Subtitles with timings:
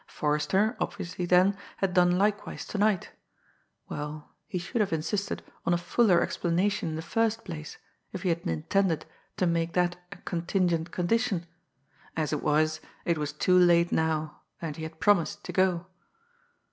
[0.07, 3.11] Forrester, obviously then, had done likewise to night.
[3.87, 7.77] Well, he should have insisted on a fuller explanation in the first place
[8.11, 9.05] if he had intended
[9.37, 11.45] to make that a contingent condition;
[12.17, 15.85] as it was, it was too late now, and he had promised to go.